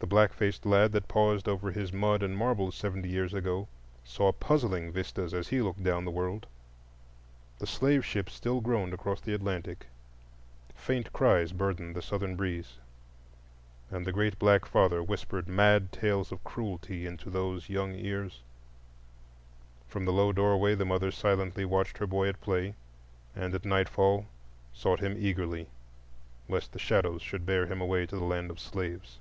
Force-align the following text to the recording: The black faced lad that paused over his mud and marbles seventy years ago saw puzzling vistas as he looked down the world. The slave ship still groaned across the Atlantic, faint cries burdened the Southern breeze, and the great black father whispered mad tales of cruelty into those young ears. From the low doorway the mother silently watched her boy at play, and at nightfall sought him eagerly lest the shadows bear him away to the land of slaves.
The 0.00 0.14
black 0.16 0.32
faced 0.32 0.66
lad 0.66 0.90
that 0.92 1.06
paused 1.06 1.46
over 1.46 1.70
his 1.70 1.92
mud 1.92 2.24
and 2.24 2.36
marbles 2.36 2.74
seventy 2.74 3.08
years 3.08 3.32
ago 3.32 3.68
saw 4.02 4.32
puzzling 4.32 4.90
vistas 4.90 5.32
as 5.32 5.46
he 5.46 5.62
looked 5.62 5.84
down 5.84 6.04
the 6.04 6.10
world. 6.10 6.48
The 7.60 7.68
slave 7.68 8.04
ship 8.04 8.28
still 8.28 8.60
groaned 8.60 8.92
across 8.92 9.20
the 9.20 9.32
Atlantic, 9.32 9.86
faint 10.74 11.12
cries 11.12 11.52
burdened 11.52 11.94
the 11.94 12.02
Southern 12.02 12.34
breeze, 12.34 12.78
and 13.92 14.04
the 14.04 14.10
great 14.12 14.40
black 14.40 14.66
father 14.66 15.04
whispered 15.04 15.46
mad 15.46 15.92
tales 15.92 16.32
of 16.32 16.42
cruelty 16.42 17.06
into 17.06 17.30
those 17.30 17.68
young 17.68 17.94
ears. 17.94 18.42
From 19.86 20.04
the 20.04 20.12
low 20.12 20.32
doorway 20.32 20.74
the 20.74 20.84
mother 20.84 21.12
silently 21.12 21.64
watched 21.64 21.98
her 21.98 22.08
boy 22.08 22.28
at 22.28 22.40
play, 22.40 22.74
and 23.36 23.54
at 23.54 23.64
nightfall 23.64 24.26
sought 24.72 24.98
him 24.98 25.14
eagerly 25.16 25.68
lest 26.48 26.72
the 26.72 26.80
shadows 26.80 27.22
bear 27.42 27.66
him 27.66 27.80
away 27.80 28.04
to 28.06 28.16
the 28.16 28.24
land 28.24 28.50
of 28.50 28.58
slaves. 28.58 29.20